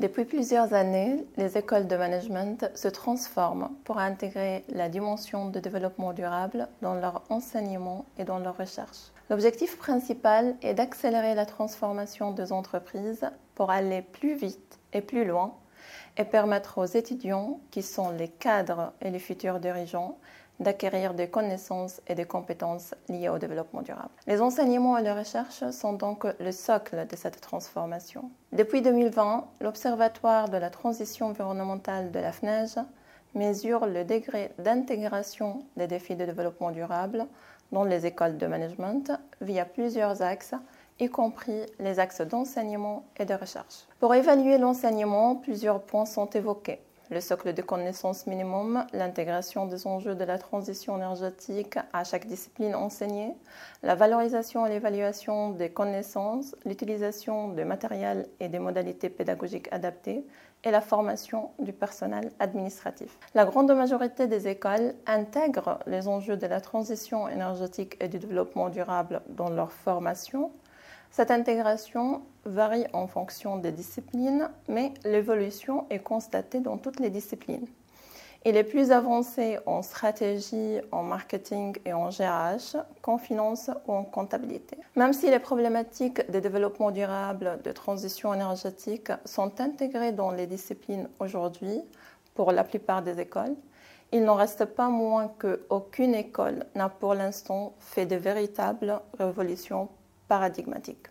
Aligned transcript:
Depuis 0.00 0.24
plusieurs 0.24 0.72
années, 0.72 1.26
les 1.36 1.58
écoles 1.58 1.86
de 1.86 1.94
management 1.94 2.70
se 2.74 2.88
transforment 2.88 3.68
pour 3.84 3.98
intégrer 3.98 4.64
la 4.70 4.88
dimension 4.88 5.50
de 5.50 5.60
développement 5.60 6.14
durable 6.14 6.68
dans 6.80 6.94
leur 6.94 7.22
enseignement 7.28 8.06
et 8.16 8.24
dans 8.24 8.38
leur 8.38 8.56
recherche. 8.56 9.12
L'objectif 9.28 9.76
principal 9.76 10.56
est 10.62 10.72
d'accélérer 10.72 11.34
la 11.34 11.44
transformation 11.44 12.30
des 12.30 12.50
entreprises 12.50 13.28
pour 13.54 13.70
aller 13.70 14.00
plus 14.00 14.34
vite 14.34 14.78
et 14.94 15.02
plus 15.02 15.26
loin 15.26 15.54
et 16.16 16.24
permettre 16.24 16.78
aux 16.78 16.84
étudiants, 16.84 17.60
qui 17.70 17.82
sont 17.82 18.10
les 18.10 18.28
cadres 18.28 18.92
et 19.00 19.10
les 19.10 19.18
futurs 19.18 19.60
dirigeants, 19.60 20.18
d'acquérir 20.60 21.14
des 21.14 21.28
connaissances 21.28 22.00
et 22.06 22.14
des 22.14 22.26
compétences 22.26 22.94
liées 23.08 23.30
au 23.30 23.38
développement 23.38 23.82
durable. 23.82 24.10
Les 24.26 24.42
enseignements 24.42 24.98
et 24.98 25.02
les 25.02 25.12
recherches 25.12 25.68
sont 25.70 25.94
donc 25.94 26.26
le 26.38 26.52
socle 26.52 27.06
de 27.06 27.16
cette 27.16 27.40
transformation. 27.40 28.30
Depuis 28.52 28.82
2020, 28.82 29.46
l'Observatoire 29.62 30.50
de 30.50 30.58
la 30.58 30.70
transition 30.70 31.26
environnementale 31.26 32.12
de 32.12 32.18
la 32.18 32.32
FNEJ 32.32 32.76
mesure 33.34 33.86
le 33.86 34.04
degré 34.04 34.52
d'intégration 34.58 35.64
des 35.76 35.86
défis 35.86 36.16
de 36.16 36.26
développement 36.26 36.72
durable 36.72 37.26
dans 37.72 37.84
les 37.84 38.04
écoles 38.04 38.36
de 38.36 38.46
management 38.46 39.12
via 39.40 39.64
plusieurs 39.64 40.22
axes, 40.22 40.54
y 41.00 41.08
compris 41.08 41.66
les 41.78 41.98
axes 41.98 42.20
d'enseignement 42.20 43.04
et 43.18 43.24
de 43.24 43.34
recherche. 43.34 43.86
Pour 43.98 44.14
évaluer 44.14 44.58
l'enseignement, 44.58 45.36
plusieurs 45.36 45.82
points 45.82 46.06
sont 46.06 46.30
évoqués 46.30 46.80
le 47.10 47.20
socle 47.20 47.52
de 47.52 47.62
connaissances 47.62 48.26
minimum, 48.26 48.86
l'intégration 48.92 49.66
des 49.66 49.86
enjeux 49.86 50.14
de 50.14 50.24
la 50.24 50.38
transition 50.38 50.96
énergétique 50.96 51.76
à 51.92 52.04
chaque 52.04 52.26
discipline 52.26 52.74
enseignée, 52.74 53.34
la 53.82 53.96
valorisation 53.96 54.64
et 54.64 54.70
l'évaluation 54.70 55.50
des 55.50 55.70
connaissances, 55.70 56.54
l'utilisation 56.64 57.48
de 57.48 57.64
matériel 57.64 58.28
et 58.38 58.48
des 58.48 58.60
modalités 58.60 59.10
pédagogiques 59.10 59.68
adaptées 59.72 60.24
et 60.62 60.70
la 60.70 60.80
formation 60.80 61.50
du 61.58 61.72
personnel 61.72 62.30
administratif. 62.38 63.18
La 63.34 63.44
grande 63.44 63.72
majorité 63.72 64.28
des 64.28 64.46
écoles 64.46 64.94
intègrent 65.06 65.80
les 65.86 66.06
enjeux 66.06 66.36
de 66.36 66.46
la 66.46 66.60
transition 66.60 67.28
énergétique 67.28 67.96
et 68.00 68.08
du 68.08 68.18
développement 68.18 68.68
durable 68.68 69.22
dans 69.30 69.50
leur 69.50 69.72
formation 69.72 70.52
cette 71.10 71.30
intégration 71.30 72.22
varie 72.44 72.86
en 72.92 73.06
fonction 73.06 73.56
des 73.56 73.72
disciplines, 73.72 74.48
mais 74.68 74.92
l'évolution 75.04 75.86
est 75.90 75.98
constatée 75.98 76.60
dans 76.60 76.78
toutes 76.78 77.00
les 77.00 77.10
disciplines. 77.10 77.66
Il 78.46 78.56
est 78.56 78.64
plus 78.64 78.90
avancé 78.90 79.58
en 79.66 79.82
stratégie, 79.82 80.78
en 80.92 81.02
marketing 81.02 81.76
et 81.84 81.92
en 81.92 82.08
GRH 82.08 82.76
qu'en 83.02 83.18
finance 83.18 83.70
ou 83.86 83.92
en 83.92 84.04
comptabilité. 84.04 84.78
Même 84.96 85.12
si 85.12 85.30
les 85.30 85.40
problématiques 85.40 86.30
de 86.30 86.40
développement 86.40 86.90
durable, 86.90 87.58
de 87.62 87.72
transition 87.72 88.32
énergétique 88.32 89.12
sont 89.26 89.60
intégrées 89.60 90.12
dans 90.12 90.30
les 90.30 90.46
disciplines 90.46 91.08
aujourd'hui 91.18 91.82
pour 92.34 92.52
la 92.52 92.64
plupart 92.64 93.02
des 93.02 93.20
écoles, 93.20 93.56
il 94.10 94.24
n'en 94.24 94.36
reste 94.36 94.64
pas 94.64 94.88
moins 94.88 95.30
qu'aucune 95.38 96.14
école 96.14 96.64
n'a 96.74 96.88
pour 96.88 97.14
l'instant 97.14 97.74
fait 97.78 98.06
de 98.06 98.16
véritables 98.16 99.00
révolutions 99.18 99.88
paradigmatique. 100.30 101.08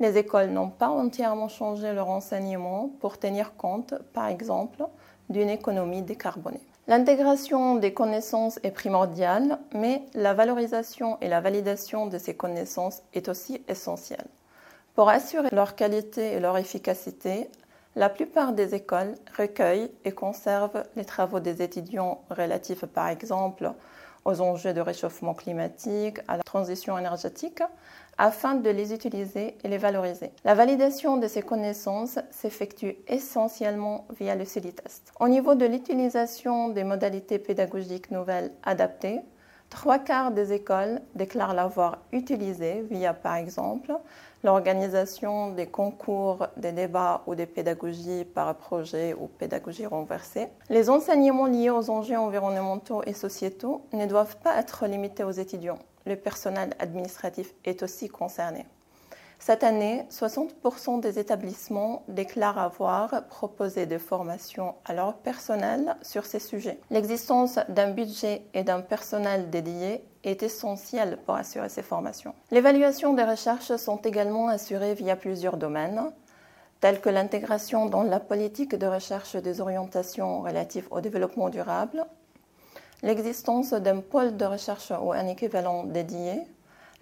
Les 0.00 0.16
écoles 0.16 0.48
n'ont 0.48 0.70
pas 0.70 0.88
entièrement 0.88 1.48
changé 1.48 1.92
leur 1.92 2.08
enseignement 2.08 2.90
pour 3.00 3.18
tenir 3.18 3.54
compte, 3.56 3.92
par 4.14 4.28
exemple, 4.28 4.82
d'une 5.28 5.50
économie 5.50 6.02
décarbonée. 6.02 6.66
L'intégration 6.88 7.76
des 7.76 7.92
connaissances 7.92 8.58
est 8.62 8.70
primordiale, 8.70 9.58
mais 9.74 10.02
la 10.14 10.32
valorisation 10.32 11.18
et 11.20 11.28
la 11.28 11.42
validation 11.42 12.06
de 12.06 12.16
ces 12.16 12.34
connaissances 12.34 13.02
est 13.12 13.28
aussi 13.28 13.62
essentielle. 13.68 14.28
Pour 14.94 15.10
assurer 15.10 15.50
leur 15.52 15.74
qualité 15.74 16.32
et 16.32 16.40
leur 16.40 16.56
efficacité, 16.56 17.50
la 17.94 18.08
plupart 18.08 18.52
des 18.52 18.74
écoles 18.74 19.14
recueillent 19.36 19.90
et 20.04 20.12
conservent 20.12 20.84
les 20.96 21.04
travaux 21.04 21.40
des 21.40 21.60
étudiants 21.60 22.22
relatifs, 22.30 22.86
par 22.86 23.08
exemple, 23.08 23.72
aux 24.26 24.40
enjeux 24.40 24.74
de 24.74 24.80
réchauffement 24.80 25.32
climatique, 25.32 26.18
à 26.28 26.36
la 26.36 26.42
transition 26.42 26.98
énergétique, 26.98 27.62
afin 28.18 28.54
de 28.54 28.70
les 28.70 28.92
utiliser 28.92 29.56
et 29.62 29.68
les 29.68 29.78
valoriser. 29.78 30.32
La 30.44 30.54
validation 30.54 31.16
de 31.16 31.28
ces 31.28 31.42
connaissances 31.42 32.18
s'effectue 32.30 32.96
essentiellement 33.06 34.06
via 34.18 34.34
le 34.34 34.44
CELI-test. 34.44 35.12
Au 35.20 35.28
niveau 35.28 35.54
de 35.54 35.64
l'utilisation 35.64 36.68
des 36.70 36.84
modalités 36.84 37.38
pédagogiques 37.38 38.10
nouvelles 38.10 38.50
adaptées, 38.64 39.20
trois 39.70 39.98
quarts 39.98 40.30
des 40.30 40.52
écoles 40.52 41.00
déclarent 41.14 41.54
l'avoir 41.54 41.98
utilisé 42.12 42.84
via, 42.90 43.14
par 43.14 43.36
exemple, 43.36 43.92
l'organisation 44.44 45.50
des 45.52 45.66
concours, 45.66 46.46
des 46.56 46.72
débats 46.72 47.22
ou 47.26 47.34
des 47.34 47.46
pédagogies 47.46 48.24
par 48.24 48.54
projet 48.54 49.14
ou 49.14 49.26
pédagogie 49.26 49.86
renversée. 49.86 50.48
Les 50.68 50.90
enseignements 50.90 51.46
liés 51.46 51.70
aux 51.70 51.90
enjeux 51.90 52.18
environnementaux 52.18 53.02
et 53.04 53.12
sociétaux 53.12 53.86
ne 53.92 54.06
doivent 54.06 54.36
pas 54.38 54.58
être 54.58 54.86
limités 54.86 55.24
aux 55.24 55.30
étudiants 55.30 55.78
le 56.06 56.16
personnel 56.16 56.74
administratif 56.78 57.52
est 57.64 57.82
aussi 57.82 58.08
concerné. 58.08 58.64
Cette 59.38 59.64
année, 59.64 60.06
60% 60.10 61.00
des 61.00 61.18
établissements 61.18 62.02
déclarent 62.08 62.58
avoir 62.58 63.26
proposé 63.28 63.86
des 63.86 63.98
formations 63.98 64.74
à 64.84 64.94
leur 64.94 65.14
personnel 65.18 65.96
sur 66.02 66.24
ces 66.24 66.40
sujets. 66.40 66.80
L'existence 66.90 67.58
d'un 67.68 67.90
budget 67.90 68.42
et 68.54 68.64
d'un 68.64 68.80
personnel 68.80 69.50
dédié 69.50 70.04
est 70.24 70.42
essentielle 70.42 71.18
pour 71.24 71.34
assurer 71.36 71.68
ces 71.68 71.82
formations. 71.82 72.34
L'évaluation 72.50 73.12
des 73.14 73.24
recherches 73.24 73.76
sont 73.76 73.98
également 73.98 74.48
assurées 74.48 74.94
via 74.94 75.16
plusieurs 75.16 75.58
domaines, 75.58 76.12
tels 76.80 77.00
que 77.00 77.10
l'intégration 77.10 77.86
dans 77.86 78.02
la 78.02 78.20
politique 78.20 78.74
de 78.74 78.86
recherche 78.86 79.36
des 79.36 79.60
orientations 79.60 80.42
relatives 80.42 80.88
au 80.90 81.00
développement 81.00 81.50
durable, 81.50 82.04
l'existence 83.02 83.72
d'un 83.72 84.00
pôle 84.00 84.36
de 84.36 84.44
recherche 84.44 84.92
ou 85.02 85.12
un 85.12 85.26
équivalent 85.26 85.84
dédié, 85.84 86.42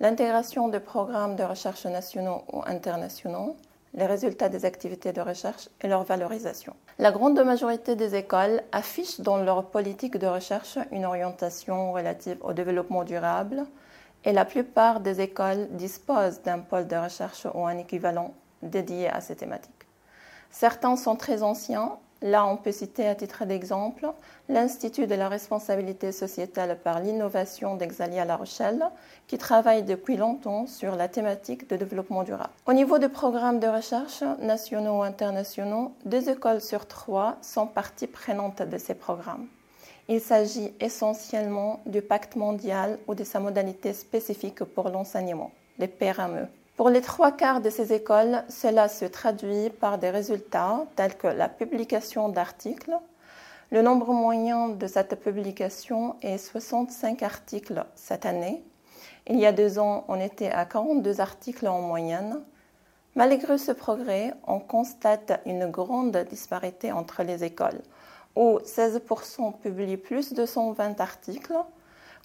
l'intégration 0.00 0.68
de 0.68 0.78
programmes 0.78 1.36
de 1.36 1.44
recherche 1.44 1.86
nationaux 1.86 2.42
ou 2.52 2.62
internationaux, 2.66 3.56
les 3.94 4.06
résultats 4.06 4.48
des 4.48 4.64
activités 4.64 5.12
de 5.12 5.20
recherche 5.20 5.68
et 5.80 5.88
leur 5.88 6.02
valorisation. 6.02 6.74
La 6.98 7.12
grande 7.12 7.38
majorité 7.44 7.96
des 7.96 8.14
écoles 8.14 8.62
affichent 8.72 9.20
dans 9.20 9.38
leur 9.38 9.66
politique 9.66 10.18
de 10.18 10.26
recherche 10.26 10.78
une 10.90 11.04
orientation 11.04 11.92
relative 11.92 12.38
au 12.42 12.52
développement 12.52 13.04
durable 13.04 13.64
et 14.24 14.32
la 14.32 14.44
plupart 14.44 15.00
des 15.00 15.20
écoles 15.20 15.68
disposent 15.70 16.42
d'un 16.42 16.60
pôle 16.60 16.86
de 16.86 16.96
recherche 16.96 17.46
ou 17.54 17.66
un 17.66 17.78
équivalent 17.78 18.34
dédié 18.62 19.08
à 19.08 19.20
ces 19.20 19.36
thématiques. 19.36 19.72
Certains 20.50 20.96
sont 20.96 21.16
très 21.16 21.42
anciens 21.42 21.98
Là, 22.24 22.46
on 22.46 22.56
peut 22.56 22.72
citer 22.72 23.06
à 23.06 23.14
titre 23.14 23.44
d'exemple 23.44 24.06
l'Institut 24.48 25.06
de 25.06 25.14
la 25.14 25.28
responsabilité 25.28 26.10
sociétale 26.10 26.78
par 26.82 27.00
l'innovation 27.00 27.76
d'Exalia 27.76 28.24
La 28.24 28.36
Rochelle, 28.36 28.82
qui 29.26 29.36
travaille 29.36 29.82
depuis 29.82 30.16
longtemps 30.16 30.66
sur 30.66 30.96
la 30.96 31.06
thématique 31.06 31.68
de 31.68 31.76
développement 31.76 32.22
durable. 32.22 32.54
Au 32.64 32.72
niveau 32.72 32.98
des 32.98 33.10
programmes 33.10 33.60
de 33.60 33.66
recherche 33.66 34.24
nationaux 34.40 35.00
ou 35.00 35.02
internationaux, 35.02 35.92
deux 36.06 36.30
écoles 36.30 36.62
sur 36.62 36.88
trois 36.88 37.36
sont 37.42 37.66
parties 37.66 38.06
prenantes 38.06 38.62
de 38.62 38.78
ces 38.78 38.94
programmes. 38.94 39.46
Il 40.08 40.22
s'agit 40.22 40.72
essentiellement 40.80 41.80
du 41.84 42.00
pacte 42.00 42.36
mondial 42.36 42.98
ou 43.06 43.14
de 43.14 43.24
sa 43.24 43.38
modalité 43.38 43.92
spécifique 43.92 44.64
pour 44.64 44.88
l'enseignement, 44.88 45.52
les 45.78 45.88
PRME. 45.88 46.48
Pour 46.76 46.88
les 46.88 47.02
trois 47.02 47.30
quarts 47.30 47.60
de 47.60 47.70
ces 47.70 47.92
écoles, 47.92 48.42
cela 48.48 48.88
se 48.88 49.04
traduit 49.04 49.70
par 49.70 49.96
des 49.96 50.10
résultats 50.10 50.84
tels 50.96 51.16
que 51.16 51.28
la 51.28 51.48
publication 51.48 52.28
d'articles. 52.28 52.98
Le 53.70 53.80
nombre 53.80 54.12
moyen 54.12 54.70
de 54.70 54.86
cette 54.88 55.14
publication 55.22 56.16
est 56.20 56.36
65 56.36 57.22
articles 57.22 57.86
cette 57.94 58.26
année. 58.26 58.64
Il 59.28 59.38
y 59.38 59.46
a 59.46 59.52
deux 59.52 59.78
ans, 59.78 60.04
on 60.08 60.18
était 60.18 60.50
à 60.50 60.64
42 60.64 61.20
articles 61.20 61.68
en 61.68 61.80
moyenne. 61.80 62.40
Malgré 63.14 63.56
ce 63.56 63.70
progrès, 63.70 64.34
on 64.48 64.58
constate 64.58 65.40
une 65.46 65.70
grande 65.70 66.16
disparité 66.28 66.90
entre 66.90 67.22
les 67.22 67.44
écoles, 67.44 67.82
où 68.34 68.58
16% 68.58 69.60
publient 69.60 69.96
plus 69.96 70.32
de 70.32 70.44
120 70.44 71.00
articles, 71.00 71.54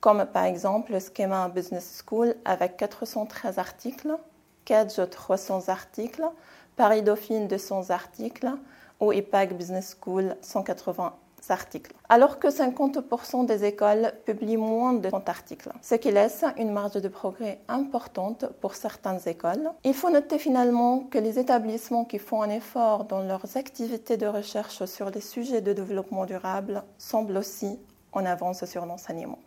comme 0.00 0.26
par 0.26 0.44
exemple 0.44 0.92
le 0.92 1.00
Schema 1.00 1.48
Business 1.48 2.04
School 2.06 2.34
avec 2.44 2.76
413 2.76 3.58
articles, 3.58 4.14
Cadge 4.64 5.08
300 5.08 5.68
articles, 5.68 6.24
Paris 6.76 7.02
Dauphine 7.02 7.48
200 7.48 7.90
articles 7.90 8.50
ou 9.00 9.12
EPAG 9.12 9.54
Business 9.54 9.96
School 10.00 10.36
180 10.40 11.14
articles. 11.50 11.92
Alors 12.08 12.38
que 12.38 12.48
50% 12.48 13.46
des 13.46 13.64
écoles 13.64 14.12
publient 14.24 14.56
moins 14.56 14.94
de 14.94 15.08
30 15.08 15.28
articles, 15.28 15.70
ce 15.82 15.94
qui 15.94 16.10
laisse 16.10 16.44
une 16.56 16.72
marge 16.72 16.94
de 16.94 17.08
progrès 17.08 17.60
importante 17.68 18.46
pour 18.60 18.74
certaines 18.74 19.20
écoles. 19.26 19.70
Il 19.84 19.94
faut 19.94 20.10
noter 20.10 20.38
finalement 20.38 21.00
que 21.00 21.18
les 21.18 21.38
établissements 21.38 22.04
qui 22.04 22.18
font 22.18 22.42
un 22.42 22.50
effort 22.50 23.04
dans 23.04 23.20
leurs 23.20 23.56
activités 23.56 24.16
de 24.16 24.26
recherche 24.26 24.84
sur 24.86 25.10
les 25.10 25.20
sujets 25.20 25.60
de 25.60 25.72
développement 25.72 26.24
durable 26.24 26.82
semblent 26.98 27.36
aussi 27.36 27.78
en 28.12 28.24
avance 28.24 28.64
sur 28.64 28.86
l'enseignement. 28.86 29.38